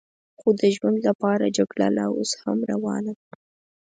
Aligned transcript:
خو 0.39 0.49
د 0.59 0.61
ژوند 0.75 0.97
لپاره 1.07 1.53
جګړه 1.57 1.87
لا 1.97 2.05
اوس 2.15 2.31
هم 2.41 2.57
روانه 2.71 3.11
ده. 3.19 3.25